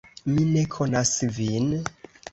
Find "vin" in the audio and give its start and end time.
1.39-1.71